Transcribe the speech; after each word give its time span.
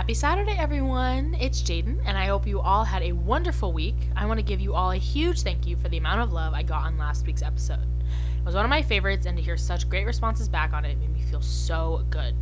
Happy 0.00 0.14
Saturday, 0.14 0.56
everyone! 0.56 1.36
It's 1.38 1.60
Jaden, 1.60 2.00
and 2.06 2.16
I 2.16 2.24
hope 2.24 2.46
you 2.46 2.58
all 2.58 2.84
had 2.84 3.02
a 3.02 3.12
wonderful 3.12 3.70
week. 3.70 3.96
I 4.16 4.24
want 4.24 4.38
to 4.38 4.42
give 4.42 4.58
you 4.58 4.72
all 4.72 4.92
a 4.92 4.96
huge 4.96 5.42
thank 5.42 5.66
you 5.66 5.76
for 5.76 5.90
the 5.90 5.98
amount 5.98 6.22
of 6.22 6.32
love 6.32 6.54
I 6.54 6.62
got 6.62 6.86
on 6.86 6.96
last 6.96 7.26
week's 7.26 7.42
episode. 7.42 7.82
It 7.82 8.46
was 8.46 8.54
one 8.54 8.64
of 8.64 8.70
my 8.70 8.80
favorites, 8.80 9.26
and 9.26 9.36
to 9.36 9.42
hear 9.42 9.58
such 9.58 9.90
great 9.90 10.06
responses 10.06 10.48
back 10.48 10.72
on 10.72 10.86
it 10.86 10.96
made 10.96 11.12
me 11.12 11.20
feel 11.20 11.42
so 11.42 12.02
good. 12.08 12.34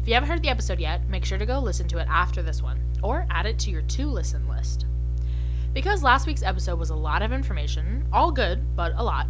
If 0.00 0.06
you 0.06 0.14
haven't 0.14 0.28
heard 0.28 0.40
the 0.40 0.50
episode 0.50 0.78
yet, 0.78 1.08
make 1.08 1.24
sure 1.24 1.36
to 1.36 1.44
go 1.44 1.58
listen 1.58 1.88
to 1.88 1.98
it 1.98 2.06
after 2.08 2.42
this 2.42 2.62
one, 2.62 2.80
or 3.02 3.26
add 3.28 3.44
it 3.44 3.58
to 3.58 3.70
your 3.70 3.82
to 3.82 4.06
listen 4.06 4.46
list. 4.46 4.86
Because 5.74 6.04
last 6.04 6.28
week's 6.28 6.44
episode 6.44 6.78
was 6.78 6.90
a 6.90 6.94
lot 6.94 7.22
of 7.22 7.32
information, 7.32 8.06
all 8.12 8.30
good, 8.30 8.76
but 8.76 8.92
a 8.94 9.02
lot, 9.02 9.26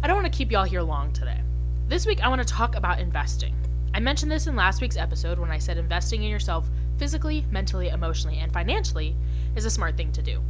I 0.00 0.06
don't 0.06 0.16
want 0.22 0.32
to 0.32 0.38
keep 0.38 0.52
y'all 0.52 0.62
here 0.62 0.80
long 0.80 1.12
today. 1.12 1.40
This 1.88 2.06
week, 2.06 2.22
I 2.22 2.28
want 2.28 2.46
to 2.46 2.54
talk 2.54 2.76
about 2.76 3.00
investing. 3.00 3.56
I 3.92 3.98
mentioned 3.98 4.30
this 4.30 4.46
in 4.46 4.54
last 4.54 4.80
week's 4.80 4.96
episode 4.96 5.38
when 5.38 5.50
I 5.50 5.58
said 5.58 5.78
investing 5.78 6.22
in 6.22 6.30
yourself 6.30 6.68
physically, 6.98 7.46
mentally, 7.50 7.88
emotionally, 7.88 8.38
and 8.38 8.52
financially 8.52 9.16
is 9.54 9.64
a 9.64 9.70
smart 9.70 9.96
thing 9.96 10.12
to 10.12 10.22
do. 10.22 10.42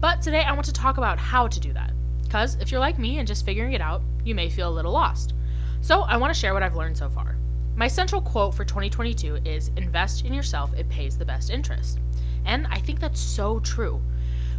But 0.00 0.20
today 0.20 0.42
I 0.42 0.52
want 0.52 0.66
to 0.66 0.72
talk 0.72 0.98
about 0.98 1.18
how 1.18 1.48
to 1.48 1.60
do 1.60 1.72
that. 1.72 1.92
Because 2.22 2.56
if 2.56 2.70
you're 2.70 2.80
like 2.80 2.98
me 2.98 3.18
and 3.18 3.26
just 3.26 3.44
figuring 3.44 3.72
it 3.72 3.80
out, 3.80 4.02
you 4.24 4.34
may 4.34 4.50
feel 4.50 4.68
a 4.68 4.74
little 4.74 4.92
lost. 4.92 5.34
So 5.80 6.02
I 6.02 6.16
want 6.16 6.34
to 6.34 6.38
share 6.38 6.52
what 6.54 6.62
I've 6.62 6.76
learned 6.76 6.96
so 6.96 7.08
far. 7.08 7.36
My 7.76 7.88
central 7.88 8.20
quote 8.20 8.54
for 8.54 8.64
2022 8.64 9.36
is 9.44 9.70
Invest 9.76 10.24
in 10.24 10.34
yourself, 10.34 10.72
it 10.74 10.88
pays 10.88 11.16
the 11.16 11.24
best 11.24 11.50
interest. 11.50 11.98
And 12.44 12.66
I 12.68 12.78
think 12.78 13.00
that's 13.00 13.20
so 13.20 13.60
true. 13.60 14.00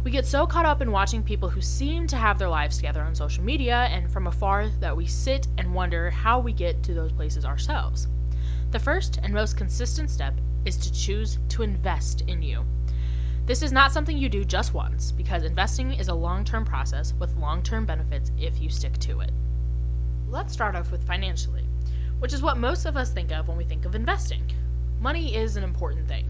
We 0.04 0.10
get 0.10 0.26
so 0.26 0.46
caught 0.46 0.64
up 0.64 0.80
in 0.80 0.92
watching 0.92 1.22
people 1.22 1.48
who 1.48 1.60
seem 1.60 2.06
to 2.06 2.16
have 2.16 2.38
their 2.38 2.48
lives 2.48 2.76
together 2.76 3.02
on 3.02 3.14
social 3.14 3.42
media 3.42 3.88
and 3.90 4.10
from 4.10 4.26
afar 4.26 4.68
that 4.80 4.96
we 4.96 5.06
sit 5.06 5.48
and 5.58 5.74
wonder 5.74 6.10
how 6.10 6.38
we 6.38 6.52
get 6.52 6.82
to 6.84 6.94
those 6.94 7.12
places 7.12 7.44
ourselves. 7.44 8.08
The 8.70 8.78
first 8.78 9.18
and 9.22 9.34
most 9.34 9.56
consistent 9.56 10.10
step 10.10 10.34
is 10.64 10.76
to 10.78 10.92
choose 10.92 11.38
to 11.50 11.62
invest 11.62 12.22
in 12.22 12.42
you. 12.42 12.64
This 13.46 13.62
is 13.62 13.72
not 13.72 13.92
something 13.92 14.18
you 14.18 14.28
do 14.28 14.44
just 14.44 14.74
once, 14.74 15.10
because 15.10 15.42
investing 15.42 15.92
is 15.94 16.08
a 16.08 16.14
long 16.14 16.44
term 16.44 16.64
process 16.64 17.14
with 17.14 17.36
long 17.36 17.62
term 17.62 17.86
benefits 17.86 18.30
if 18.38 18.60
you 18.60 18.68
stick 18.68 18.98
to 18.98 19.20
it. 19.20 19.30
Let's 20.28 20.52
start 20.52 20.76
off 20.76 20.92
with 20.92 21.06
financially, 21.06 21.64
which 22.18 22.34
is 22.34 22.42
what 22.42 22.58
most 22.58 22.84
of 22.84 22.96
us 22.96 23.10
think 23.10 23.32
of 23.32 23.48
when 23.48 23.56
we 23.56 23.64
think 23.64 23.86
of 23.86 23.94
investing. 23.94 24.52
Money 25.00 25.34
is 25.34 25.56
an 25.56 25.64
important 25.64 26.06
thing. 26.06 26.28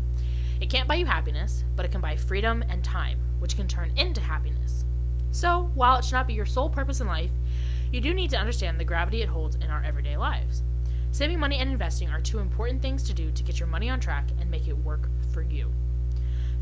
It 0.61 0.71
can't 0.71 0.87
buy 0.87 0.95
you 0.95 1.07
happiness, 1.07 1.65
but 1.75 1.85
it 1.85 1.91
can 1.91 2.01
buy 2.01 2.15
freedom 2.15 2.63
and 2.69 2.85
time, 2.85 3.19
which 3.41 3.57
can 3.57 3.67
turn 3.67 3.93
into 3.97 4.21
happiness. 4.21 4.85
So, 5.31 5.71
while 5.75 5.99
it 5.99 6.05
should 6.05 6.15
not 6.15 6.27
be 6.27 6.35
your 6.35 6.47
sole 6.47 6.71
purpose 6.71 7.01
in 7.01 7.07
life, 7.07 7.31
you 7.93 8.01
do 8.01 8.15
need 8.15 8.31
to 8.31 8.39
understand 8.39 8.79
the 8.79 8.85
gravity 8.85 9.23
it 9.23 9.29
holds 9.29 9.57
in 9.57 9.71
our 9.71 9.83
everyday 9.83 10.17
lives. 10.17 10.63
Saving 11.11 11.41
money 11.41 11.59
and 11.59 11.71
investing 11.71 12.11
are 12.11 12.21
two 12.21 12.39
important 12.39 12.83
things 12.83 13.03
to 13.05 13.15
do 13.15 13.31
to 13.31 13.43
get 13.43 13.59
your 13.59 13.67
money 13.67 13.89
on 13.89 13.99
track 13.99 14.29
and 14.41 14.51
make 14.51 14.69
it 14.69 14.77
work 14.77 15.09
for 15.33 15.43
you. 15.43 15.73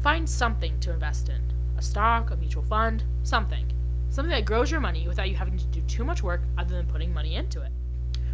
Find 0.03 0.29
something 0.29 0.79
to 0.81 0.93
invest 0.93 1.29
in 1.29 1.43
a 1.77 1.83
stock, 1.83 2.31
a 2.31 2.37
mutual 2.37 2.63
fund, 2.63 3.05
something. 3.23 3.67
Something 4.09 4.31
that 4.31 4.45
grows 4.45 4.71
your 4.71 4.81
money 4.81 5.07
without 5.09 5.29
you 5.29 5.37
having 5.37 5.59
to 5.59 5.67
do 5.67 5.83
too 5.83 6.05
much 6.05 6.23
work 6.23 6.43
other 6.57 6.75
than 6.75 6.87
putting 6.87 7.13
money 7.13 7.35
into 7.35 7.61
it. 7.61 7.73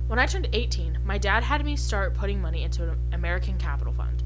When 0.06 0.18
I 0.18 0.26
turned 0.26 0.48
18, 0.52 0.98
my 1.04 1.18
dad 1.18 1.42
had 1.42 1.64
me 1.64 1.74
start 1.76 2.14
putting 2.14 2.40
money 2.40 2.62
into 2.62 2.90
an 2.90 2.98
American 3.12 3.56
Capital 3.56 3.92
Fund. 3.92 4.22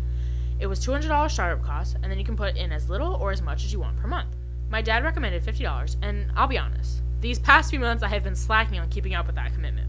It 0.58 0.66
was 0.66 0.84
$200 0.84 1.30
startup 1.30 1.62
cost, 1.62 1.96
and 2.02 2.10
then 2.10 2.18
you 2.18 2.24
can 2.24 2.36
put 2.36 2.56
in 2.56 2.72
as 2.72 2.90
little 2.90 3.14
or 3.14 3.30
as 3.30 3.42
much 3.42 3.64
as 3.64 3.72
you 3.72 3.80
want 3.80 3.96
per 3.96 4.08
month. 4.08 4.34
My 4.68 4.82
dad 4.82 5.04
recommended 5.04 5.44
$50, 5.44 5.96
and 6.02 6.30
I'll 6.34 6.48
be 6.48 6.58
honest, 6.58 7.02
these 7.20 7.38
past 7.38 7.70
few 7.70 7.78
months 7.78 8.02
I 8.02 8.08
have 8.08 8.24
been 8.24 8.34
slacking 8.34 8.78
on 8.80 8.88
keeping 8.88 9.14
up 9.14 9.26
with 9.26 9.36
that 9.36 9.54
commitment. 9.54 9.88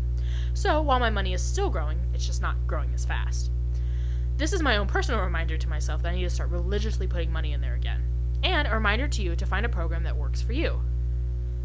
So 0.57 0.81
while 0.81 0.99
my 0.99 1.11
money 1.11 1.33
is 1.33 1.41
still 1.43 1.69
growing, 1.69 1.99
it's 2.15 2.25
just 2.25 2.41
not 2.41 2.65
growing 2.65 2.91
as 2.95 3.05
fast. 3.05 3.51
This 4.37 4.53
is 4.53 4.63
my 4.63 4.77
own 4.77 4.87
personal 4.87 5.21
reminder 5.21 5.55
to 5.55 5.69
myself 5.69 6.01
that 6.01 6.09
I 6.09 6.15
need 6.15 6.23
to 6.23 6.31
start 6.31 6.49
religiously 6.49 7.05
putting 7.05 7.31
money 7.31 7.53
in 7.53 7.61
there 7.61 7.75
again. 7.75 8.01
And 8.41 8.67
a 8.67 8.73
reminder 8.73 9.07
to 9.07 9.21
you 9.21 9.35
to 9.35 9.45
find 9.45 9.67
a 9.67 9.69
program 9.69 10.01
that 10.01 10.17
works 10.17 10.41
for 10.41 10.53
you. 10.53 10.81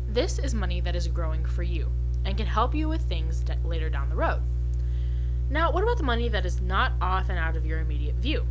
This 0.08 0.38
is 0.38 0.52
money 0.52 0.82
that 0.82 0.94
is 0.94 1.08
growing 1.08 1.42
for 1.46 1.62
you 1.62 1.90
and 2.26 2.36
can 2.36 2.44
help 2.44 2.74
you 2.74 2.86
with 2.86 3.00
things 3.00 3.42
later 3.64 3.88
down 3.88 4.10
the 4.10 4.14
road. 4.14 4.42
Now, 5.48 5.72
what 5.72 5.82
about 5.82 5.96
the 5.96 6.04
money 6.04 6.28
that 6.28 6.44
is 6.44 6.60
not 6.60 6.92
off 7.00 7.30
and 7.30 7.38
out 7.38 7.56
of 7.56 7.64
your 7.64 7.80
immediate 7.80 8.16
view? 8.16 8.44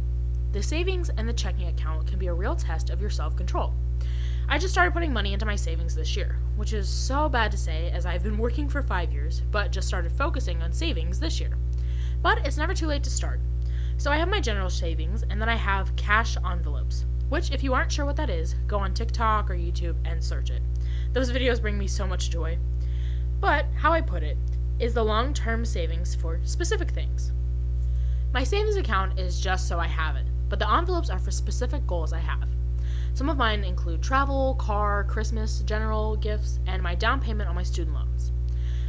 The 0.54 0.64
savings 0.64 1.12
and 1.12 1.30
the 1.30 1.34
checking 1.34 1.68
account 1.68 2.08
can 2.08 2.18
be 2.18 2.28
a 2.28 2.34
real 2.34 2.56
test 2.56 2.90
of 2.90 3.00
your 3.00 3.12
self 3.12 3.36
control. 3.36 3.76
I 4.52 4.58
just 4.58 4.74
started 4.74 4.92
putting 4.92 5.14
money 5.14 5.32
into 5.32 5.46
my 5.46 5.56
savings 5.56 5.96
this 5.96 6.18
year, 6.18 6.36
which 6.58 6.74
is 6.74 6.90
so 6.90 7.30
bad 7.30 7.52
to 7.52 7.58
say 7.58 7.90
as 7.92 8.06
I've 8.06 8.22
been 8.22 8.38
working 8.38 8.68
for 8.68 8.82
five 8.82 9.10
years, 9.14 9.44
but 9.50 9.72
just 9.72 9.88
started 9.88 10.12
focusing 10.12 10.62
on 10.62 10.74
savings 10.74 11.22
this 11.22 11.40
year. 11.40 11.52
But 12.22 12.46
it's 12.46 12.58
never 12.58 12.74
too 12.74 12.88
late 12.88 13.02
to 13.04 13.10
start. 13.10 13.40
So 13.96 14.12
I 14.12 14.18
have 14.18 14.28
my 14.28 14.42
general 14.42 14.70
savings, 14.70 15.24
and 15.24 15.42
then 15.42 15.48
I 15.48 15.56
have 15.56 15.96
cash 15.96 16.36
envelopes, 16.46 17.06
which, 17.30 17.52
if 17.52 17.64
you 17.64 17.74
aren't 17.74 17.94
sure 17.94 18.04
what 18.04 18.18
that 18.18 18.30
is, 18.30 18.56
go 18.68 18.78
on 18.80 18.94
TikTok 18.94 19.50
or 19.50 19.56
YouTube 19.56 19.96
and 20.04 20.22
search 20.22 20.50
it. 20.50 20.62
Those 21.14 21.32
videos 21.32 21.62
bring 21.62 21.78
me 21.78 21.88
so 21.88 22.06
much 22.06 22.30
joy. 22.30 22.58
But 23.40 23.68
how 23.78 23.94
I 23.94 24.02
put 24.02 24.22
it 24.22 24.36
is 24.80 24.94
the 24.94 25.06
long 25.06 25.34
term 25.34 25.64
savings 25.64 26.14
for 26.14 26.42
specific 26.44 26.92
things. 26.92 27.32
My 28.34 28.44
savings 28.44 28.76
account 28.76 29.18
is 29.18 29.40
just 29.40 29.70
so 29.70 29.80
I 29.80 29.88
have 29.88 30.18
it, 30.18 30.26
but 30.50 30.60
the 30.60 30.70
envelopes 30.70 31.10
are 31.10 31.20
for 31.20 31.32
specific 31.32 31.88
goals 31.88 32.12
I 32.12 32.20
have. 32.20 32.50
Some 33.14 33.30
of 33.30 33.38
mine 33.38 33.64
include 33.64 34.02
travel, 34.02 34.56
car, 34.56 35.04
Christmas, 35.04 35.60
general 35.60 36.16
gifts, 36.16 36.60
and 36.66 36.82
my 36.82 36.96
down 36.96 37.20
payment 37.20 37.50
on 37.50 37.56
my 37.56 37.64
student 37.64 37.96
loans. 37.96 38.32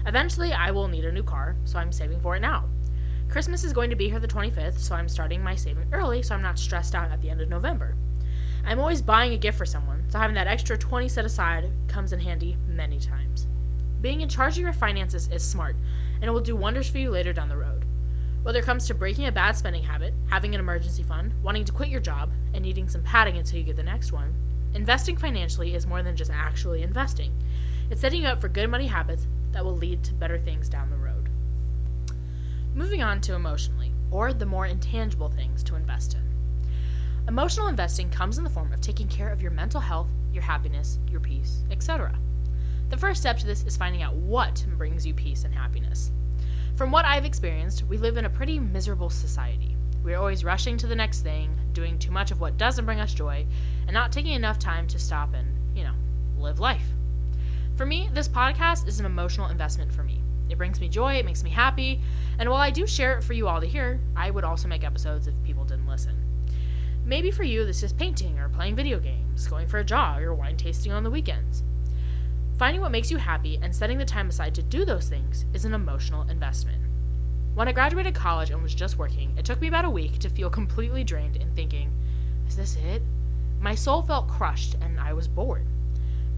Eventually, 0.07 0.53
I 0.53 0.71
will 0.71 0.89
need 0.89 1.05
a 1.05 1.13
new 1.13 1.23
car, 1.23 1.57
so 1.65 1.79
I'm 1.79 1.93
saving 1.93 2.21
for 2.21 2.37
it 2.37 2.41
now. 2.41 2.65
Christmas 3.29 3.65
is 3.65 3.73
going 3.73 3.91
to 3.91 3.97
be 3.97 4.09
here 4.09 4.21
the 4.21 4.29
25th, 4.29 4.79
so 4.79 4.95
I'm 4.95 5.09
starting 5.09 5.43
my 5.43 5.55
saving 5.55 5.87
early 5.93 6.23
so 6.23 6.35
I'm 6.35 6.43
not 6.43 6.59
stressed 6.59 6.95
out 6.95 7.11
at 7.11 7.21
the 7.23 7.31
end 7.31 7.41
of 7.41 7.49
November. 7.49 7.95
I'm 8.65 8.79
always 8.79 9.03
buying 9.03 9.33
a 9.33 9.39
gift 9.39 9.59
for 9.59 9.67
someone, 9.67 10.05
so 10.09 10.19
having 10.19 10.35
that 10.35 10.47
extra 10.47 10.79
20 10.79 11.09
set 11.09 11.25
aside 11.25 11.71
comes 11.89 12.13
in 12.13 12.21
handy 12.21 12.57
many 12.69 13.01
times. 13.01 13.47
Being 14.01 14.21
in 14.21 14.29
charge 14.29 14.57
of 14.57 14.63
your 14.63 14.73
finances 14.73 15.29
is 15.33 15.43
smart, 15.43 15.77
and 16.17 16.25
it 16.25 16.31
will 16.31 16.41
do 16.41 16.55
wonders 16.55 16.89
for 16.89 16.99
you 16.99 17.11
later 17.11 17.33
down 17.33 17.49
the 17.49 17.57
road. 17.57 17.85
Whether 18.43 18.59
it 18.59 18.65
comes 18.65 18.87
to 18.87 18.95
breaking 18.95 19.27
a 19.27 19.33
bad 19.33 19.57
spending 19.57 19.85
habit, 19.85 20.15
having 20.29 20.55
an 20.55 20.61
emergency 20.61 21.05
fund, 21.05 21.33
wanting 21.43 21.65
to 21.65 21.73
quit 21.73 21.89
your 21.89 22.01
job, 22.01 22.31
and 22.55 22.65
needing 22.65 22.89
some 22.89 23.03
padding 23.03 23.37
until 23.37 23.59
you 23.59 23.65
get 23.65 23.77
the 23.77 23.85
next 23.85 24.13
one, 24.13 24.35
investing 24.75 25.17
financially 25.17 25.75
is 25.75 25.87
more 25.87 26.03
than 26.03 26.17
just 26.17 26.31
actually 26.31 26.83
investing. 26.83 27.33
It's 27.89 28.01
setting 28.01 28.23
you 28.23 28.29
up 28.29 28.41
for 28.41 28.49
good 28.49 28.69
money 28.69 28.89
habits 28.89 29.29
that 29.53 29.65
will 29.65 29.77
lead 29.77 30.03
to 30.05 30.15
better 30.15 30.39
things 30.39 30.69
down 30.69 30.91
the 30.91 30.97
road. 30.97 31.29
Moving 32.75 33.03
on 33.03 33.21
to 33.23 33.35
emotionally, 33.35 33.93
or 34.11 34.33
the 34.33 34.47
more 34.47 34.67
intangible 34.67 35.29
things 35.29 35.63
to 35.65 35.77
invest 35.77 36.15
in. 36.15 36.23
Emotional 37.29 37.69
investing 37.69 38.11
comes 38.11 38.39
in 38.39 38.45
the 38.45 38.51
form 38.51 38.73
of 38.73 38.81
taking 38.81 39.07
care 39.07 39.31
of 39.31 39.41
your 39.41 39.53
mental 39.53 39.81
health, 39.81 40.09
your 40.33 40.43
happiness, 40.43 40.99
your 41.09 41.21
peace, 41.21 41.63
etc. 41.71 42.19
The 42.89 42.97
first 42.97 43.21
step 43.21 43.39
to 43.39 43.47
this 43.47 43.63
is 43.65 43.77
finding 43.77 44.03
out 44.03 44.15
what 44.15 44.65
brings 44.77 45.07
you 45.07 45.15
peace 45.15 45.45
and 45.45 45.55
happiness. 45.55 46.11
From 46.77 46.91
what 46.91 47.05
I've 47.05 47.27
experienced, 47.27 47.85
we 47.85 47.99
live 47.99 48.17
in 48.17 48.25
a 48.25 48.31
pretty 48.31 48.59
miserable 48.59 49.11
society. 49.11 49.77
We're 50.03 50.17
always 50.17 50.43
rushing 50.43 50.79
to 50.79 50.87
the 50.87 50.97
next 50.97 51.21
thing, 51.21 51.55
doing 51.75 51.99
too 51.99 52.11
much 52.11 52.31
of 52.31 52.41
what 52.41 52.57
doesn't 52.57 52.87
bring 52.87 52.99
us 52.99 53.13
joy, 53.13 53.47
and 53.87 53.93
not 53.93 54.11
taking 54.11 54.33
enough 54.33 54.59
time 54.59 54.87
to 54.89 54.99
stop 54.99 55.35
and, 55.35 55.47
you 55.77 55.85
know, 55.85 55.93
live 56.39 56.61
life. 56.61 56.87
For 57.77 57.85
me, 57.85 58.09
this 58.15 58.27
podcast 58.27 58.89
is 58.89 59.01
an 59.01 59.07
emotional 59.07 59.49
investment 59.49 59.93
for 59.93 60.03
me. 60.03 60.23
It 60.49 60.57
brings 60.57 60.81
me 60.81 60.89
joy, 60.89 61.17
it 61.17 61.27
makes 61.27 61.45
me 61.45 61.51
happy, 61.51 62.01
and 62.39 62.49
while 62.49 62.61
I 62.61 62.71
do 62.71 62.87
share 62.87 63.19
it 63.19 63.23
for 63.23 63.35
you 63.35 63.49
all 63.49 63.61
to 63.61 63.67
hear, 63.67 64.01
I 64.17 64.31
would 64.31 64.45
also 64.45 64.67
make 64.67 64.83
episodes 64.83 65.27
if 65.27 65.43
people 65.43 65.65
didn't 65.65 65.87
listen. 65.87 66.17
Maybe 67.05 67.31
for 67.31 67.45
you, 67.45 67.67
this 67.67 67.83
is 67.83 67.93
painting 67.93 68.39
or 68.39 68.49
playing 68.49 68.77
video 68.77 68.99
games, 68.99 69.47
going 69.47 69.69
for 69.69 69.79
a 69.79 69.85
jog, 69.85 70.23
or 70.23 70.35
wine 70.35 70.57
tasting 70.57 70.91
on 70.91 71.05
the 71.05 71.11
weekends. 71.11 71.63
Finding 72.59 72.81
what 72.81 72.93
makes 72.93 73.11
you 73.11 73.17
happy 73.17 73.59
and 73.63 73.75
setting 73.75 73.99
the 73.99 74.05
time 74.05 74.29
aside 74.29 74.55
to 74.55 74.63
do 74.63 74.85
those 74.85 75.09
things 75.09 75.47
is 75.53 75.65
an 75.65 75.75
emotional 75.75 76.29
investment. 76.29 76.83
When 77.55 77.69
I 77.69 77.73
graduated 77.73 78.15
college 78.15 78.51
and 78.51 78.63
was 78.63 78.75
just 78.75 78.99
working, 78.99 79.35
it 79.37 79.45
took 79.45 79.61
me 79.61 79.69
about 79.69 79.85
a 79.85 79.91
week 79.91 80.19
to 80.21 80.29
feel 80.29 80.49
completely 80.49 81.05
drained 81.05 81.37
and 81.37 81.55
thinking, 81.55 81.91
is 82.47 82.57
this 82.57 82.77
it? 82.77 83.03
My 83.61 83.75
soul 83.75 84.03
felt 84.03 84.29
crushed 84.29 84.77
and 84.81 84.99
I 84.99 85.13
was 85.13 85.29
bored. 85.29 85.67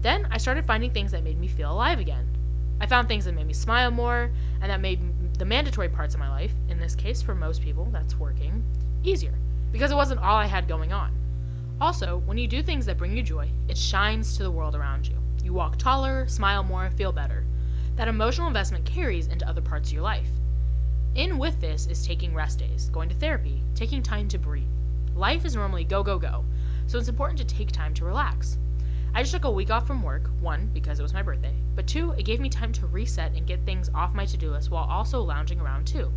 Then 0.01 0.27
I 0.31 0.37
started 0.37 0.65
finding 0.65 0.91
things 0.91 1.11
that 1.11 1.23
made 1.23 1.39
me 1.39 1.47
feel 1.47 1.71
alive 1.71 1.99
again. 1.99 2.27
I 2.81 2.87
found 2.87 3.07
things 3.07 3.25
that 3.25 3.33
made 3.33 3.47
me 3.47 3.53
smile 3.53 3.91
more 3.91 4.31
and 4.61 4.69
that 4.69 4.81
made 4.81 4.99
the 5.37 5.45
mandatory 5.45 5.89
parts 5.89 6.13
of 6.13 6.19
my 6.19 6.29
life, 6.29 6.53
in 6.69 6.79
this 6.79 6.95
case 6.95 7.21
for 7.21 7.35
most 7.35 7.61
people, 7.61 7.85
that's 7.91 8.19
working, 8.19 8.63
easier 9.03 9.33
because 9.75 9.91
it 9.91 9.95
wasn't 9.95 10.21
all 10.21 10.37
I 10.37 10.45
had 10.45 10.69
going 10.69 10.93
on. 10.93 11.13
Also, 11.81 12.21
when 12.25 12.37
you 12.37 12.47
do 12.47 12.63
things 12.63 12.85
that 12.85 12.97
bring 12.97 13.17
you 13.17 13.21
joy, 13.21 13.49
it 13.67 13.77
shines 13.77 14.37
to 14.37 14.43
the 14.43 14.49
world 14.49 14.73
around 14.73 15.05
you. 15.05 15.17
Walk 15.55 15.77
taller, 15.77 16.27
smile 16.27 16.63
more, 16.63 16.89
feel 16.97 17.13
better. 17.13 17.45
That 17.95 18.09
emotional 18.09 18.47
investment 18.47 18.83
carries 18.83 19.27
into 19.27 19.47
other 19.47 19.61
parts 19.61 19.87
of 19.87 19.93
your 19.93 20.03
life. 20.03 20.27
In 21.15 21.37
with 21.37 21.61
this 21.61 21.87
is 21.87 22.05
taking 22.05 22.33
rest 22.33 22.59
days, 22.59 22.89
going 22.89 23.07
to 23.07 23.15
therapy, 23.15 23.63
taking 23.73 24.03
time 24.03 24.27
to 24.27 24.37
breathe. 24.37 24.67
Life 25.15 25.45
is 25.45 25.55
normally 25.55 25.85
go, 25.85 26.03
go, 26.03 26.19
go, 26.19 26.43
so 26.87 26.97
it's 26.97 27.07
important 27.07 27.39
to 27.39 27.45
take 27.45 27.71
time 27.71 27.93
to 27.93 28.03
relax. 28.03 28.57
I 29.13 29.21
just 29.21 29.31
took 29.31 29.45
a 29.45 29.49
week 29.49 29.71
off 29.71 29.87
from 29.87 30.03
work, 30.03 30.29
one, 30.41 30.69
because 30.73 30.99
it 30.99 31.03
was 31.03 31.13
my 31.13 31.21
birthday, 31.21 31.55
but 31.73 31.87
two, 31.87 32.11
it 32.17 32.25
gave 32.25 32.41
me 32.41 32.49
time 32.49 32.73
to 32.73 32.87
reset 32.87 33.31
and 33.33 33.47
get 33.47 33.65
things 33.65 33.89
off 33.95 34.13
my 34.13 34.25
to 34.25 34.35
do 34.35 34.51
list 34.51 34.71
while 34.71 34.89
also 34.89 35.21
lounging 35.21 35.61
around 35.61 35.87
too. 35.87 36.11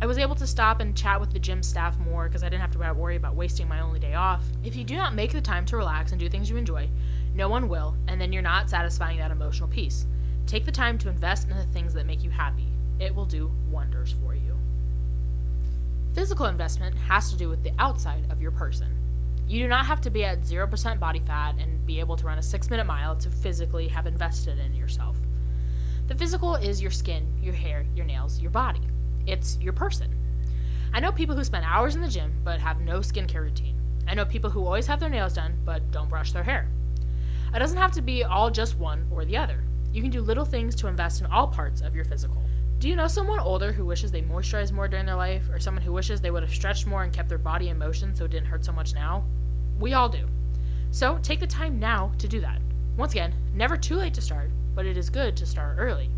I 0.00 0.06
was 0.06 0.18
able 0.18 0.34
to 0.36 0.46
stop 0.46 0.80
and 0.80 0.96
chat 0.96 1.20
with 1.20 1.32
the 1.32 1.38
gym 1.38 1.62
staff 1.62 1.98
more 1.98 2.28
because 2.28 2.44
I 2.44 2.48
didn't 2.50 2.60
have 2.60 2.72
to 2.72 2.94
worry 2.94 3.16
about 3.16 3.34
wasting 3.34 3.68
my 3.68 3.80
only 3.80 3.98
day 3.98 4.14
off. 4.14 4.44
If 4.62 4.76
you 4.76 4.84
do 4.84 4.96
not 4.96 5.14
make 5.14 5.32
the 5.32 5.40
time 5.40 5.64
to 5.66 5.76
relax 5.76 6.12
and 6.12 6.20
do 6.20 6.28
things 6.28 6.50
you 6.50 6.56
enjoy, 6.56 6.88
no 7.34 7.48
one 7.48 7.68
will, 7.68 7.96
and 8.06 8.20
then 8.20 8.32
you're 8.32 8.42
not 8.42 8.70
satisfying 8.70 9.18
that 9.18 9.32
emotional 9.32 9.68
peace. 9.68 10.06
Take 10.46 10.64
the 10.64 10.72
time 10.72 10.98
to 10.98 11.08
invest 11.08 11.48
in 11.48 11.56
the 11.56 11.64
things 11.64 11.92
that 11.94 12.06
make 12.06 12.22
you 12.22 12.30
happy. 12.30 12.68
It 13.00 13.14
will 13.14 13.26
do 13.26 13.50
wonders 13.70 14.14
for 14.22 14.34
you. 14.34 14.56
Physical 16.14 16.46
investment 16.46 16.96
has 16.96 17.30
to 17.30 17.36
do 17.36 17.48
with 17.48 17.64
the 17.64 17.72
outside 17.78 18.30
of 18.30 18.40
your 18.40 18.52
person. 18.52 18.96
You 19.48 19.58
do 19.62 19.68
not 19.68 19.84
have 19.86 20.00
to 20.02 20.10
be 20.10 20.24
at 20.24 20.42
0% 20.42 21.00
body 21.00 21.18
fat 21.26 21.56
and 21.58 21.84
be 21.84 21.98
able 21.98 22.16
to 22.16 22.24
run 22.24 22.38
a 22.38 22.42
six 22.42 22.70
minute 22.70 22.86
mile 22.86 23.16
to 23.16 23.28
physically 23.30 23.88
have 23.88 24.06
invested 24.06 24.58
in 24.58 24.74
yourself. 24.74 25.16
The 26.06 26.14
physical 26.14 26.54
is 26.54 26.80
your 26.80 26.90
skin, 26.90 27.26
your 27.42 27.54
hair, 27.54 27.84
your 27.96 28.06
nails, 28.06 28.40
your 28.40 28.50
body. 28.50 28.80
It's 29.26 29.58
your 29.60 29.72
person. 29.72 30.14
I 30.92 31.00
know 31.00 31.10
people 31.10 31.34
who 31.34 31.42
spend 31.42 31.64
hours 31.64 31.96
in 31.96 32.00
the 32.00 32.08
gym 32.08 32.40
but 32.44 32.60
have 32.60 32.80
no 32.80 33.00
skincare 33.00 33.42
routine. 33.42 33.74
I 34.06 34.14
know 34.14 34.24
people 34.24 34.50
who 34.50 34.64
always 34.64 34.86
have 34.86 35.00
their 35.00 35.08
nails 35.08 35.34
done 35.34 35.58
but 35.64 35.90
don't 35.90 36.08
brush 36.08 36.32
their 36.32 36.44
hair. 36.44 36.68
It 37.54 37.60
doesn't 37.60 37.78
have 37.78 37.92
to 37.92 38.02
be 38.02 38.24
all 38.24 38.50
just 38.50 38.78
one 38.78 39.06
or 39.12 39.24
the 39.24 39.36
other. 39.36 39.62
You 39.92 40.02
can 40.02 40.10
do 40.10 40.20
little 40.20 40.44
things 40.44 40.74
to 40.74 40.88
invest 40.88 41.20
in 41.20 41.26
all 41.28 41.46
parts 41.46 41.82
of 41.82 41.94
your 41.94 42.04
physical. 42.04 42.42
Do 42.80 42.88
you 42.88 42.96
know 42.96 43.06
someone 43.06 43.38
older 43.38 43.72
who 43.72 43.86
wishes 43.86 44.10
they 44.10 44.22
moisturized 44.22 44.72
more 44.72 44.88
during 44.88 45.06
their 45.06 45.14
life, 45.14 45.48
or 45.50 45.60
someone 45.60 45.84
who 45.84 45.92
wishes 45.92 46.20
they 46.20 46.32
would 46.32 46.42
have 46.42 46.52
stretched 46.52 46.84
more 46.84 47.04
and 47.04 47.12
kept 47.12 47.28
their 47.28 47.38
body 47.38 47.68
in 47.68 47.78
motion 47.78 48.12
so 48.12 48.24
it 48.24 48.32
didn't 48.32 48.48
hurt 48.48 48.64
so 48.64 48.72
much 48.72 48.92
now? 48.92 49.24
We 49.78 49.92
all 49.94 50.08
do. 50.08 50.26
So 50.90 51.18
take 51.22 51.38
the 51.38 51.46
time 51.46 51.78
now 51.78 52.10
to 52.18 52.26
do 52.26 52.40
that. 52.40 52.60
Once 52.96 53.12
again, 53.12 53.32
never 53.54 53.76
too 53.76 53.94
late 53.94 54.14
to 54.14 54.20
start, 54.20 54.50
but 54.74 54.84
it 54.84 54.96
is 54.96 55.08
good 55.08 55.36
to 55.36 55.46
start 55.46 55.76
early. 55.78 56.10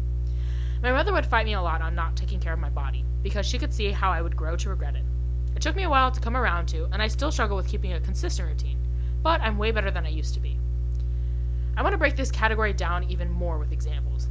My 0.83 0.93
mother 0.93 1.13
would 1.13 1.27
fight 1.27 1.45
me 1.45 1.53
a 1.53 1.61
lot 1.61 1.83
on 1.83 1.95
not 1.95 2.17
taking 2.17 2.41
care 2.41 2.55
of 2.55 2.59
my 2.59 2.71
body 2.71 3.05
because 3.23 3.45
she 3.45 3.59
could 3.59 3.75
see 3.75 3.91
how 3.93 4.11
I 4.11 4.23
would 4.23 4.37
grow 4.37 4.57
to 4.57 4.71
regret 4.71 4.97
it. 4.97 5.05
It 5.55 5.61
took 5.61 5.77
me 5.77 5.83
a 5.83 5.91
while 5.91 6.11
to 6.11 6.21
come 6.21 6.37
around 6.37 6.67
to, 6.69 6.85
and 6.93 7.03
I 7.03 7.09
still 7.09 7.31
struggle 7.31 7.59
with 7.59 7.69
keeping 7.69 7.93
a 7.93 8.01
consistent 8.01 8.49
routine, 8.49 8.79
but 9.23 9.43
I'm 9.43 9.59
way 9.59 9.71
better 9.71 9.91
than 9.91 10.07
I 10.07 10.11
used 10.11 10.33
to 10.33 10.41
be. 10.41 10.59
I 11.77 11.83
want 11.83 11.93
to 11.93 11.99
break 11.99 12.17
this 12.17 12.31
category 12.31 12.73
down 12.73 13.05
even 13.05 13.31
more 13.31 13.59
with 13.59 13.73
examples. 13.73 14.29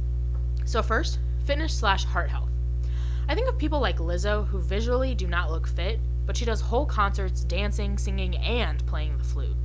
So, 0.64 0.82
first, 0.82 1.20
fitness 1.44 1.72
slash 1.72 2.04
heart 2.04 2.28
health. 2.28 2.50
I 3.28 3.34
think 3.34 3.48
of 3.48 3.56
people 3.56 3.80
like 3.80 3.98
Lizzo 3.98 4.46
who 4.46 4.60
visually 4.60 5.14
do 5.14 5.26
not 5.26 5.50
look 5.50 5.68
fit, 5.68 6.00
but 6.26 6.36
she 6.36 6.44
does 6.44 6.60
whole 6.60 6.86
concerts 6.86 7.44
dancing, 7.44 7.98
singing, 7.98 8.36
and 8.38 8.84
playing 8.86 9.16
the 9.16 9.24
flute. 9.24 9.56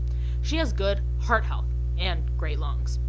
She 0.42 0.58
has 0.58 0.74
good 0.74 1.02
heart 1.20 1.44
health 1.44 1.66
and 1.98 2.38
great 2.38 2.60
lungs. 2.60 3.00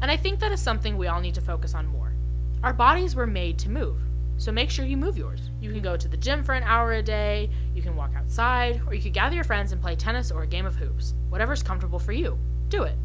And 0.00 0.10
I 0.10 0.16
think 0.16 0.40
that 0.40 0.52
is 0.52 0.60
something 0.60 0.96
we 0.96 1.08
all 1.08 1.20
need 1.20 1.34
to 1.34 1.40
focus 1.42 1.74
on 1.74 1.86
more. 1.86 2.14
Our 2.62 2.72
bodies 2.72 3.14
were 3.14 3.26
made 3.26 3.58
to 3.60 3.70
move, 3.70 4.00
so 4.38 4.50
make 4.50 4.70
sure 4.70 4.86
you 4.86 4.96
move 4.96 5.18
yours. 5.18 5.50
You 5.60 5.70
can 5.70 5.82
go 5.82 5.96
to 5.96 6.08
the 6.08 6.16
gym 6.16 6.42
for 6.42 6.54
an 6.54 6.62
hour 6.62 6.92
a 6.94 7.02
day, 7.02 7.50
you 7.74 7.82
can 7.82 7.96
walk 7.96 8.12
outside, 8.16 8.80
or 8.86 8.94
you 8.94 9.02
could 9.02 9.12
gather 9.12 9.34
your 9.34 9.44
friends 9.44 9.72
and 9.72 9.80
play 9.80 9.94
tennis 9.94 10.30
or 10.30 10.42
a 10.42 10.46
game 10.46 10.64
of 10.64 10.76
hoops. 10.76 11.14
Whatever's 11.28 11.62
comfortable 11.62 11.98
for 11.98 12.12
you, 12.12 12.38
do 12.68 12.84
it. 12.84 12.96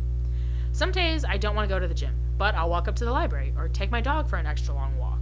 Some 0.75 0.91
days 0.91 1.23
I 1.23 1.37
don't 1.37 1.55
want 1.55 1.69
to 1.69 1.73
go 1.73 1.79
to 1.79 1.87
the 1.87 1.93
gym, 1.93 2.13
but 2.37 2.53
I'll 2.53 2.69
walk 2.69 2.89
up 2.89 2.97
to 2.97 3.05
the 3.05 3.11
library 3.13 3.53
or 3.55 3.69
take 3.69 3.91
my 3.91 4.01
dog 4.01 4.27
for 4.27 4.35
an 4.35 4.45
extra 4.45 4.73
long 4.73 4.97
walk. 4.97 5.21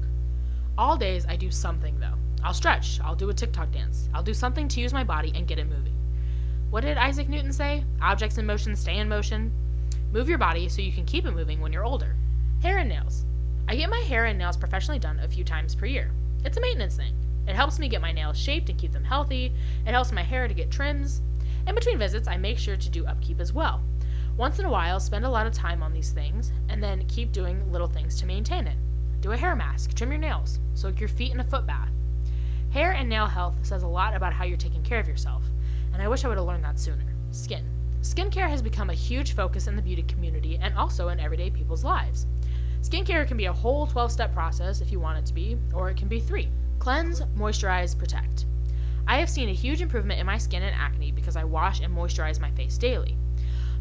All 0.79 0.97
days 0.97 1.27
I 1.29 1.35
do 1.35 1.51
something 1.51 1.99
though. 1.99 2.15
I'll 2.43 2.55
stretch, 2.55 2.99
I'll 3.01 3.13
do 3.13 3.29
a 3.29 3.35
TikTok 3.35 3.71
dance, 3.71 4.09
I'll 4.15 4.23
do 4.23 4.33
something 4.33 4.67
to 4.67 4.81
use 4.81 4.93
my 4.93 5.03
body 5.03 5.31
and 5.35 5.45
get 5.45 5.59
it 5.59 5.69
moving. 5.69 5.93
What 6.71 6.81
did 6.81 6.97
Isaac 6.97 7.29
Newton 7.29 7.53
say? 7.53 7.83
Objects 8.01 8.39
in 8.39 8.47
motion 8.47 8.75
stay 8.75 8.97
in 8.97 9.07
motion. 9.07 9.51
Move 10.11 10.27
your 10.27 10.39
body 10.39 10.67
so 10.69 10.81
you 10.81 10.91
can 10.91 11.05
keep 11.05 11.27
it 11.27 11.35
moving 11.35 11.61
when 11.61 11.71
you're 11.71 11.85
older. 11.85 12.15
Hair 12.63 12.79
and 12.79 12.89
nails. 12.89 13.23
I 13.67 13.75
get 13.75 13.91
my 13.91 13.99
hair 13.99 14.25
and 14.25 14.39
nails 14.39 14.57
professionally 14.57 14.97
done 14.97 15.19
a 15.19 15.27
few 15.27 15.43
times 15.43 15.75
per 15.75 15.85
year. 15.85 16.09
It's 16.43 16.57
a 16.57 16.61
maintenance 16.61 16.97
thing. 16.97 17.13
It 17.47 17.55
helps 17.55 17.77
me 17.77 17.89
get 17.89 18.01
my 18.01 18.11
nails 18.11 18.39
shaped 18.39 18.71
and 18.71 18.79
keep 18.79 18.91
them 18.91 19.03
healthy. 19.03 19.53
It 19.85 19.91
helps 19.91 20.11
my 20.11 20.23
hair 20.23 20.47
to 20.47 20.53
get 20.55 20.71
trims. 20.71 21.21
In 21.67 21.75
between 21.75 21.99
visits, 21.99 22.27
I 22.27 22.37
make 22.37 22.57
sure 22.57 22.75
to 22.75 22.89
do 22.89 23.05
upkeep 23.05 23.39
as 23.39 23.53
well. 23.53 23.83
Once 24.35 24.57
in 24.57 24.65
a 24.65 24.69
while, 24.69 24.99
spend 24.99 25.25
a 25.25 25.29
lot 25.29 25.45
of 25.45 25.53
time 25.53 25.83
on 25.83 25.93
these 25.93 26.11
things, 26.11 26.51
and 26.69 26.81
then 26.81 27.05
keep 27.07 27.31
doing 27.31 27.71
little 27.71 27.87
things 27.87 28.19
to 28.19 28.25
maintain 28.25 28.65
it. 28.65 28.77
Do 29.21 29.31
a 29.31 29.37
hair 29.37 29.55
mask, 29.55 29.93
trim 29.93 30.11
your 30.11 30.19
nails, 30.19 30.59
soak 30.73 30.99
your 30.99 31.09
feet 31.09 31.31
in 31.31 31.39
a 31.39 31.43
foot 31.43 31.67
bath. 31.67 31.91
Hair 32.71 32.93
and 32.93 33.07
nail 33.07 33.27
health 33.27 33.55
says 33.61 33.83
a 33.83 33.87
lot 33.87 34.15
about 34.15 34.33
how 34.33 34.43
you're 34.43 34.57
taking 34.57 34.81
care 34.81 34.99
of 34.99 35.07
yourself, 35.07 35.43
and 35.93 36.01
I 36.01 36.07
wish 36.07 36.25
I 36.25 36.27
would 36.27 36.37
have 36.37 36.47
learned 36.47 36.63
that 36.63 36.79
sooner. 36.79 37.05
Skin. 37.29 37.63
Skincare 38.01 38.49
has 38.49 38.61
become 38.61 38.89
a 38.89 38.95
huge 38.95 39.33
focus 39.33 39.67
in 39.67 39.75
the 39.75 39.81
beauty 39.81 40.01
community 40.03 40.57
and 40.61 40.75
also 40.75 41.09
in 41.09 41.19
everyday 41.19 41.51
people's 41.51 41.83
lives. 41.83 42.25
Skincare 42.81 43.27
can 43.27 43.37
be 43.37 43.45
a 43.45 43.53
whole 43.53 43.87
12 43.87 44.11
step 44.11 44.33
process 44.33 44.81
if 44.81 44.91
you 44.91 44.99
want 44.99 45.19
it 45.19 45.25
to 45.27 45.33
be, 45.33 45.57
or 45.73 45.89
it 45.89 45.97
can 45.97 46.07
be 46.07 46.19
three 46.19 46.49
cleanse, 46.79 47.21
moisturize, 47.37 47.97
protect. 47.97 48.45
I 49.07 49.19
have 49.19 49.29
seen 49.29 49.47
a 49.47 49.53
huge 49.53 49.81
improvement 49.81 50.19
in 50.19 50.25
my 50.25 50.37
skin 50.37 50.63
and 50.63 50.75
acne 50.75 51.11
because 51.13 51.37
I 51.37 51.45
wash 51.45 51.79
and 51.79 51.95
moisturize 51.95 52.41
my 52.41 52.51
face 52.51 52.77
daily. 52.77 53.15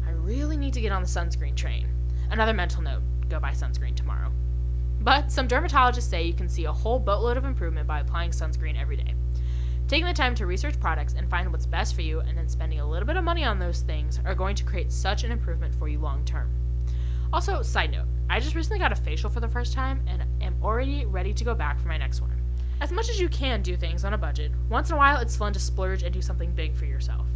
I 0.07 0.11
really 0.11 0.57
need 0.57 0.73
to 0.73 0.81
get 0.81 0.91
on 0.91 1.01
the 1.01 1.07
sunscreen 1.07 1.55
train. 1.55 1.87
Another 2.29 2.53
mental 2.53 2.81
note 2.81 3.01
go 3.29 3.39
buy 3.39 3.51
sunscreen 3.51 3.95
tomorrow. 3.95 4.31
But 5.01 5.31
some 5.31 5.47
dermatologists 5.47 6.09
say 6.09 6.23
you 6.23 6.33
can 6.33 6.47
see 6.47 6.65
a 6.65 6.71
whole 6.71 6.99
boatload 6.99 7.37
of 7.37 7.45
improvement 7.45 7.87
by 7.87 7.99
applying 7.99 8.31
sunscreen 8.31 8.79
every 8.79 8.95
day. 8.95 9.15
Taking 9.87 10.05
the 10.05 10.13
time 10.13 10.33
to 10.35 10.45
research 10.45 10.79
products 10.79 11.13
and 11.17 11.29
find 11.29 11.51
what's 11.51 11.65
best 11.65 11.93
for 11.93 12.01
you 12.01 12.21
and 12.21 12.37
then 12.37 12.47
spending 12.47 12.79
a 12.79 12.89
little 12.89 13.05
bit 13.05 13.17
of 13.17 13.23
money 13.23 13.43
on 13.43 13.59
those 13.59 13.81
things 13.81 14.19
are 14.25 14.33
going 14.33 14.55
to 14.55 14.63
create 14.63 14.91
such 14.91 15.23
an 15.23 15.31
improvement 15.31 15.75
for 15.75 15.87
you 15.87 15.99
long 15.99 16.23
term. 16.23 16.49
Also, 17.33 17.61
side 17.61 17.91
note, 17.91 18.07
I 18.29 18.39
just 18.39 18.55
recently 18.55 18.79
got 18.79 18.91
a 18.91 18.95
facial 18.95 19.29
for 19.29 19.39
the 19.39 19.47
first 19.47 19.73
time 19.73 20.01
and 20.07 20.23
am 20.41 20.55
already 20.63 21.05
ready 21.05 21.33
to 21.33 21.43
go 21.43 21.53
back 21.53 21.79
for 21.79 21.87
my 21.87 21.97
next 21.97 22.21
one. 22.21 22.31
As 22.79 22.91
much 22.91 23.09
as 23.09 23.19
you 23.19 23.27
can 23.27 23.61
do 23.61 23.75
things 23.75 24.05
on 24.05 24.13
a 24.13 24.17
budget, 24.17 24.51
once 24.69 24.89
in 24.89 24.95
a 24.95 24.97
while 24.97 25.17
it's 25.17 25.35
fun 25.35 25.53
to 25.53 25.59
splurge 25.59 26.03
and 26.03 26.13
do 26.13 26.21
something 26.21 26.51
big 26.51 26.75
for 26.75 26.85
yourself. 26.85 27.27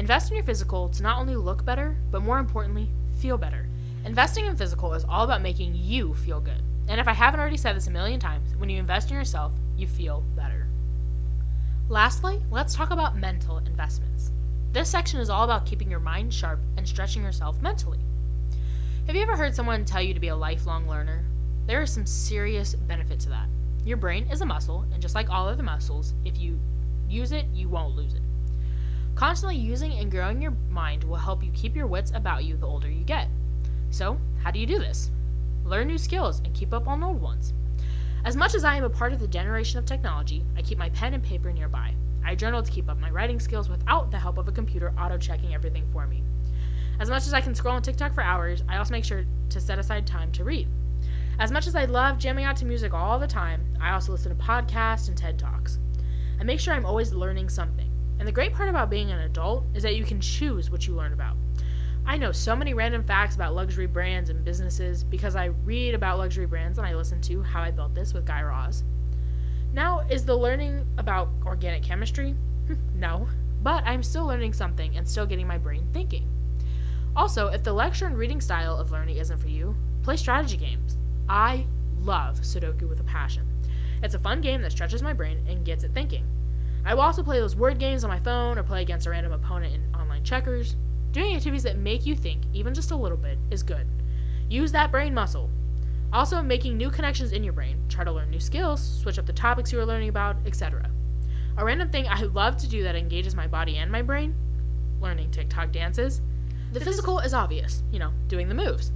Invest 0.00 0.30
in 0.30 0.36
your 0.36 0.46
physical 0.46 0.88
to 0.88 1.02
not 1.02 1.18
only 1.18 1.36
look 1.36 1.62
better, 1.62 1.94
but 2.10 2.22
more 2.22 2.38
importantly, 2.38 2.88
feel 3.18 3.36
better. 3.36 3.68
Investing 4.06 4.46
in 4.46 4.56
physical 4.56 4.94
is 4.94 5.04
all 5.04 5.24
about 5.24 5.42
making 5.42 5.74
you 5.74 6.14
feel 6.14 6.40
good. 6.40 6.62
And 6.88 6.98
if 6.98 7.06
I 7.06 7.12
haven't 7.12 7.38
already 7.38 7.58
said 7.58 7.76
this 7.76 7.86
a 7.86 7.90
million 7.90 8.18
times, 8.18 8.56
when 8.56 8.70
you 8.70 8.78
invest 8.78 9.10
in 9.10 9.16
yourself, 9.18 9.52
you 9.76 9.86
feel 9.86 10.22
better. 10.34 10.66
Lastly, 11.90 12.40
let's 12.50 12.74
talk 12.74 12.92
about 12.92 13.18
mental 13.18 13.58
investments. 13.58 14.30
This 14.72 14.88
section 14.88 15.20
is 15.20 15.28
all 15.28 15.44
about 15.44 15.66
keeping 15.66 15.90
your 15.90 16.00
mind 16.00 16.32
sharp 16.32 16.60
and 16.78 16.88
stretching 16.88 17.22
yourself 17.22 17.60
mentally. 17.60 18.00
Have 19.06 19.14
you 19.14 19.20
ever 19.20 19.36
heard 19.36 19.54
someone 19.54 19.84
tell 19.84 20.00
you 20.00 20.14
to 20.14 20.20
be 20.20 20.28
a 20.28 20.34
lifelong 20.34 20.88
learner? 20.88 21.26
There 21.66 21.82
is 21.82 21.92
some 21.92 22.06
serious 22.06 22.74
benefit 22.74 23.20
to 23.20 23.28
that. 23.28 23.50
Your 23.84 23.98
brain 23.98 24.30
is 24.30 24.40
a 24.40 24.46
muscle, 24.46 24.86
and 24.94 25.02
just 25.02 25.14
like 25.14 25.28
all 25.28 25.46
other 25.46 25.62
muscles, 25.62 26.14
if 26.24 26.38
you 26.38 26.58
use 27.06 27.32
it, 27.32 27.44
you 27.52 27.68
won't 27.68 27.96
lose 27.96 28.14
it. 28.14 28.22
Constantly 29.20 29.58
using 29.58 29.92
and 29.98 30.10
growing 30.10 30.40
your 30.40 30.56
mind 30.70 31.04
will 31.04 31.16
help 31.16 31.44
you 31.44 31.50
keep 31.52 31.76
your 31.76 31.86
wits 31.86 32.10
about 32.14 32.42
you 32.42 32.56
the 32.56 32.66
older 32.66 32.88
you 32.88 33.04
get. 33.04 33.28
So, 33.90 34.18
how 34.42 34.50
do 34.50 34.58
you 34.58 34.64
do 34.64 34.78
this? 34.78 35.10
Learn 35.62 35.88
new 35.88 35.98
skills 35.98 36.40
and 36.42 36.54
keep 36.54 36.72
up 36.72 36.88
on 36.88 37.04
old 37.04 37.20
ones. 37.20 37.52
As 38.24 38.34
much 38.34 38.54
as 38.54 38.64
I 38.64 38.76
am 38.76 38.84
a 38.84 38.88
part 38.88 39.12
of 39.12 39.20
the 39.20 39.28
generation 39.28 39.78
of 39.78 39.84
technology, 39.84 40.42
I 40.56 40.62
keep 40.62 40.78
my 40.78 40.88
pen 40.88 41.12
and 41.12 41.22
paper 41.22 41.52
nearby. 41.52 41.92
I 42.24 42.34
journal 42.34 42.62
to 42.62 42.72
keep 42.72 42.88
up 42.88 42.98
my 42.98 43.10
writing 43.10 43.38
skills 43.38 43.68
without 43.68 44.10
the 44.10 44.18
help 44.18 44.38
of 44.38 44.48
a 44.48 44.52
computer 44.52 44.90
auto 44.98 45.18
checking 45.18 45.52
everything 45.52 45.86
for 45.92 46.06
me. 46.06 46.22
As 46.98 47.10
much 47.10 47.26
as 47.26 47.34
I 47.34 47.42
can 47.42 47.54
scroll 47.54 47.74
on 47.74 47.82
TikTok 47.82 48.14
for 48.14 48.22
hours, 48.22 48.64
I 48.70 48.78
also 48.78 48.92
make 48.92 49.04
sure 49.04 49.26
to 49.50 49.60
set 49.60 49.78
aside 49.78 50.06
time 50.06 50.32
to 50.32 50.44
read. 50.44 50.66
As 51.38 51.52
much 51.52 51.66
as 51.66 51.76
I 51.76 51.84
love 51.84 52.16
jamming 52.16 52.46
out 52.46 52.56
to 52.56 52.64
music 52.64 52.94
all 52.94 53.18
the 53.18 53.26
time, 53.26 53.66
I 53.82 53.92
also 53.92 54.12
listen 54.12 54.34
to 54.34 54.42
podcasts 54.42 55.08
and 55.08 55.16
TED 55.16 55.38
Talks. 55.38 55.78
I 56.40 56.44
make 56.44 56.58
sure 56.58 56.72
I'm 56.72 56.86
always 56.86 57.12
learning 57.12 57.50
something. 57.50 57.89
And 58.20 58.28
the 58.28 58.32
great 58.32 58.52
part 58.52 58.68
about 58.68 58.90
being 58.90 59.10
an 59.10 59.20
adult 59.20 59.64
is 59.74 59.82
that 59.82 59.96
you 59.96 60.04
can 60.04 60.20
choose 60.20 60.70
what 60.70 60.86
you 60.86 60.94
learn 60.94 61.14
about. 61.14 61.36
I 62.04 62.18
know 62.18 62.32
so 62.32 62.54
many 62.54 62.74
random 62.74 63.02
facts 63.02 63.34
about 63.34 63.54
luxury 63.54 63.86
brands 63.86 64.28
and 64.28 64.44
businesses 64.44 65.02
because 65.02 65.36
I 65.36 65.46
read 65.46 65.94
about 65.94 66.18
luxury 66.18 66.44
brands 66.44 66.76
and 66.76 66.86
I 66.86 66.94
listen 66.94 67.22
to 67.22 67.42
How 67.42 67.62
I 67.62 67.70
Built 67.70 67.94
This 67.94 68.12
with 68.12 68.26
Guy 68.26 68.42
Raz. 68.42 68.84
Now, 69.72 70.00
is 70.10 70.26
the 70.26 70.36
learning 70.36 70.84
about 70.98 71.30
organic 71.46 71.82
chemistry? 71.82 72.34
no, 72.94 73.26
but 73.62 73.84
I'm 73.86 74.02
still 74.02 74.26
learning 74.26 74.52
something 74.52 74.98
and 74.98 75.08
still 75.08 75.24
getting 75.24 75.46
my 75.46 75.56
brain 75.56 75.88
thinking. 75.94 76.28
Also, 77.16 77.46
if 77.46 77.62
the 77.62 77.72
lecture 77.72 78.06
and 78.06 78.18
reading 78.18 78.42
style 78.42 78.76
of 78.76 78.90
learning 78.90 79.16
isn't 79.16 79.38
for 79.38 79.48
you, 79.48 79.74
play 80.02 80.18
strategy 80.18 80.58
games. 80.58 80.98
I 81.26 81.64
love 82.00 82.40
Sudoku 82.40 82.86
with 82.86 83.00
a 83.00 83.04
passion. 83.04 83.46
It's 84.02 84.14
a 84.14 84.18
fun 84.18 84.42
game 84.42 84.60
that 84.60 84.72
stretches 84.72 85.02
my 85.02 85.14
brain 85.14 85.42
and 85.48 85.64
gets 85.64 85.84
it 85.84 85.92
thinking. 85.94 86.26
I 86.84 86.94
will 86.94 87.02
also 87.02 87.22
play 87.22 87.38
those 87.38 87.56
word 87.56 87.78
games 87.78 88.04
on 88.04 88.10
my 88.10 88.18
phone 88.18 88.58
or 88.58 88.62
play 88.62 88.82
against 88.82 89.06
a 89.06 89.10
random 89.10 89.32
opponent 89.32 89.74
in 89.74 89.94
online 89.94 90.24
checkers. 90.24 90.76
Doing 91.12 91.36
activities 91.36 91.64
that 91.64 91.76
make 91.76 92.06
you 92.06 92.14
think, 92.14 92.42
even 92.52 92.72
just 92.72 92.90
a 92.90 92.96
little 92.96 93.16
bit, 93.16 93.38
is 93.50 93.62
good. 93.62 93.86
Use 94.48 94.72
that 94.72 94.90
brain 94.90 95.12
muscle. 95.12 95.50
Also, 96.12 96.42
making 96.42 96.76
new 96.76 96.90
connections 96.90 97.32
in 97.32 97.44
your 97.44 97.52
brain, 97.52 97.78
try 97.88 98.04
to 98.04 98.12
learn 98.12 98.30
new 98.30 98.40
skills, 98.40 98.82
switch 98.82 99.18
up 99.18 99.26
the 99.26 99.32
topics 99.32 99.72
you 99.72 99.78
are 99.78 99.86
learning 99.86 100.08
about, 100.08 100.36
etc. 100.46 100.90
A 101.56 101.64
random 101.64 101.90
thing 101.90 102.06
I 102.08 102.22
love 102.22 102.56
to 102.58 102.68
do 102.68 102.82
that 102.82 102.96
engages 102.96 103.34
my 103.34 103.46
body 103.46 103.76
and 103.76 103.90
my 103.90 104.02
brain 104.02 104.34
learning 105.00 105.30
TikTok 105.30 105.72
dances. 105.72 106.20
The 106.72 106.80
physical 106.80 107.18
is 107.18 107.34
obvious, 107.34 107.82
you 107.90 107.98
know, 107.98 108.12
doing 108.28 108.48
the 108.48 108.54
moves. 108.54 108.92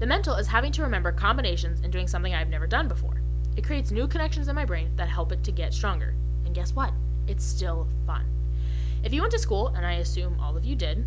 The 0.00 0.06
mental 0.06 0.34
is 0.34 0.48
having 0.48 0.72
to 0.72 0.82
remember 0.82 1.12
combinations 1.12 1.80
and 1.80 1.92
doing 1.92 2.08
something 2.08 2.34
I've 2.34 2.48
never 2.48 2.66
done 2.66 2.88
before. 2.88 3.22
It 3.56 3.64
creates 3.64 3.92
new 3.92 4.08
connections 4.08 4.48
in 4.48 4.54
my 4.54 4.64
brain 4.64 4.90
that 4.96 5.08
help 5.08 5.32
it 5.32 5.44
to 5.44 5.52
get 5.52 5.72
stronger. 5.72 6.14
And 6.44 6.54
guess 6.54 6.74
what? 6.74 6.92
It's 7.26 7.44
still 7.44 7.88
fun. 8.06 8.26
If 9.02 9.12
you 9.12 9.20
went 9.20 9.32
to 9.32 9.38
school, 9.38 9.68
and 9.68 9.84
I 9.84 9.94
assume 9.94 10.38
all 10.40 10.56
of 10.56 10.64
you 10.64 10.74
did, 10.76 11.04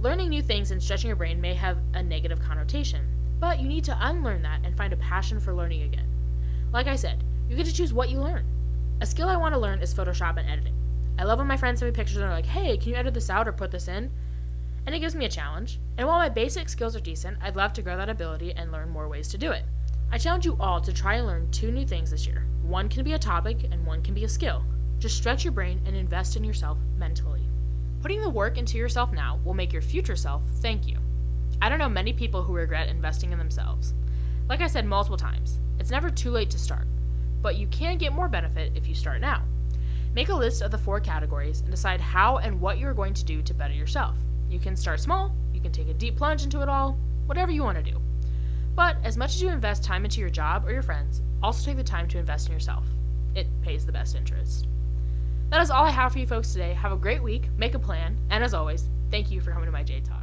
learning 0.00 0.28
new 0.28 0.42
things 0.42 0.70
and 0.70 0.82
stretching 0.82 1.08
your 1.08 1.16
brain 1.16 1.40
may 1.40 1.54
have 1.54 1.78
a 1.94 2.02
negative 2.02 2.40
connotation, 2.40 3.06
but 3.38 3.60
you 3.60 3.68
need 3.68 3.84
to 3.84 3.98
unlearn 4.00 4.42
that 4.42 4.60
and 4.64 4.76
find 4.76 4.92
a 4.92 4.96
passion 4.96 5.40
for 5.40 5.54
learning 5.54 5.82
again. 5.82 6.06
Like 6.72 6.86
I 6.86 6.96
said, 6.96 7.24
you 7.48 7.56
get 7.56 7.66
to 7.66 7.74
choose 7.74 7.92
what 7.92 8.10
you 8.10 8.20
learn. 8.20 8.44
A 9.00 9.06
skill 9.06 9.28
I 9.28 9.36
want 9.36 9.54
to 9.54 9.60
learn 9.60 9.80
is 9.80 9.94
Photoshop 9.94 10.36
and 10.38 10.48
editing. 10.48 10.74
I 11.18 11.24
love 11.24 11.38
when 11.38 11.48
my 11.48 11.56
friends 11.56 11.80
send 11.80 11.90
me 11.90 11.96
pictures 11.96 12.16
and 12.16 12.24
they're 12.24 12.30
like, 12.30 12.46
hey, 12.46 12.76
can 12.76 12.90
you 12.90 12.96
edit 12.96 13.14
this 13.14 13.30
out 13.30 13.48
or 13.48 13.52
put 13.52 13.70
this 13.70 13.88
in? 13.88 14.10
And 14.86 14.94
it 14.94 15.00
gives 15.00 15.14
me 15.14 15.24
a 15.24 15.30
challenge. 15.30 15.78
And 15.98 16.06
while 16.06 16.18
my 16.18 16.28
basic 16.28 16.68
skills 16.68 16.96
are 16.96 17.00
decent, 17.00 17.38
I'd 17.42 17.56
love 17.56 17.72
to 17.74 17.82
grow 17.82 17.96
that 17.96 18.08
ability 18.08 18.54
and 18.54 18.72
learn 18.72 18.88
more 18.88 19.08
ways 19.08 19.28
to 19.28 19.38
do 19.38 19.52
it. 19.52 19.64
I 20.12 20.18
challenge 20.18 20.46
you 20.46 20.56
all 20.58 20.80
to 20.80 20.92
try 20.92 21.14
and 21.14 21.26
learn 21.26 21.50
two 21.50 21.70
new 21.70 21.86
things 21.86 22.10
this 22.10 22.26
year. 22.26 22.46
One 22.62 22.88
can 22.88 23.04
be 23.04 23.12
a 23.12 23.18
topic 23.18 23.64
and 23.70 23.84
one 23.84 24.02
can 24.02 24.14
be 24.14 24.24
a 24.24 24.28
skill. 24.28 24.64
Just 25.00 25.16
stretch 25.16 25.44
your 25.44 25.52
brain 25.52 25.80
and 25.86 25.96
invest 25.96 26.36
in 26.36 26.44
yourself 26.44 26.76
mentally. 26.98 27.40
Putting 28.02 28.20
the 28.20 28.28
work 28.28 28.58
into 28.58 28.76
yourself 28.76 29.12
now 29.12 29.40
will 29.44 29.54
make 29.54 29.72
your 29.72 29.80
future 29.80 30.14
self 30.14 30.42
thank 30.56 30.86
you. 30.86 30.98
I 31.62 31.70
don't 31.70 31.78
know 31.78 31.88
many 31.88 32.12
people 32.12 32.42
who 32.42 32.52
regret 32.52 32.90
investing 32.90 33.32
in 33.32 33.38
themselves. 33.38 33.94
Like 34.46 34.60
I 34.60 34.66
said 34.66 34.84
multiple 34.84 35.16
times, 35.16 35.58
it's 35.78 35.90
never 35.90 36.10
too 36.10 36.30
late 36.30 36.50
to 36.50 36.58
start, 36.58 36.86
but 37.40 37.56
you 37.56 37.66
can 37.68 37.96
get 37.96 38.12
more 38.12 38.28
benefit 38.28 38.72
if 38.74 38.86
you 38.86 38.94
start 38.94 39.22
now. 39.22 39.42
Make 40.14 40.28
a 40.28 40.34
list 40.34 40.60
of 40.60 40.70
the 40.70 40.76
four 40.76 41.00
categories 41.00 41.62
and 41.62 41.70
decide 41.70 42.02
how 42.02 42.36
and 42.36 42.60
what 42.60 42.78
you're 42.78 42.92
going 42.92 43.14
to 43.14 43.24
do 43.24 43.40
to 43.40 43.54
better 43.54 43.72
yourself. 43.72 44.16
You 44.50 44.58
can 44.58 44.76
start 44.76 45.00
small, 45.00 45.34
you 45.54 45.62
can 45.62 45.72
take 45.72 45.88
a 45.88 45.94
deep 45.94 46.16
plunge 46.16 46.44
into 46.44 46.60
it 46.60 46.68
all, 46.68 46.98
whatever 47.24 47.52
you 47.52 47.62
want 47.62 47.82
to 47.82 47.90
do. 47.90 47.98
But 48.74 48.98
as 49.02 49.16
much 49.16 49.30
as 49.30 49.40
you 49.40 49.48
invest 49.48 49.82
time 49.82 50.04
into 50.04 50.20
your 50.20 50.28
job 50.28 50.66
or 50.66 50.72
your 50.72 50.82
friends, 50.82 51.22
also 51.42 51.64
take 51.64 51.78
the 51.78 51.84
time 51.84 52.06
to 52.08 52.18
invest 52.18 52.48
in 52.48 52.52
yourself. 52.52 52.84
It 53.34 53.46
pays 53.62 53.86
the 53.86 53.92
best 53.92 54.14
interest. 54.14 54.66
That 55.50 55.60
is 55.60 55.70
all 55.70 55.84
I 55.84 55.90
have 55.90 56.12
for 56.12 56.20
you 56.20 56.26
folks 56.28 56.52
today. 56.52 56.74
Have 56.74 56.92
a 56.92 56.96
great 56.96 57.22
week, 57.22 57.48
make 57.58 57.74
a 57.74 57.78
plan, 57.78 58.16
and 58.30 58.44
as 58.44 58.54
always, 58.54 58.88
thank 59.10 59.32
you 59.32 59.40
for 59.40 59.50
coming 59.50 59.66
to 59.66 59.72
my 59.72 59.82
J 59.82 60.00
Talk. 60.00 60.19